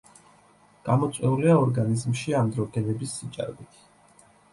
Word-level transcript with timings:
გამოწვეულია 0.87 1.57
ორგანიზმში 1.65 2.33
ანდროგენების 2.39 3.13
სიჭარბით. 3.19 3.77